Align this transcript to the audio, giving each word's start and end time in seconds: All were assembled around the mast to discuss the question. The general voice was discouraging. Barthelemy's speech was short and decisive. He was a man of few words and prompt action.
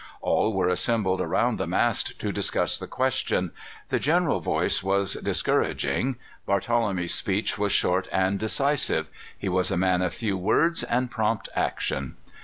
All 0.19 0.55
were 0.55 0.67
assembled 0.67 1.21
around 1.21 1.59
the 1.59 1.67
mast 1.67 2.17
to 2.21 2.31
discuss 2.31 2.79
the 2.79 2.87
question. 2.87 3.51
The 3.89 3.99
general 3.99 4.39
voice 4.39 4.81
was 4.81 5.13
discouraging. 5.13 6.15
Barthelemy's 6.47 7.13
speech 7.13 7.59
was 7.59 7.71
short 7.71 8.07
and 8.11 8.39
decisive. 8.39 9.11
He 9.37 9.47
was 9.47 9.69
a 9.69 9.77
man 9.77 10.01
of 10.01 10.11
few 10.11 10.37
words 10.39 10.81
and 10.81 11.11
prompt 11.11 11.49
action. 11.55 12.17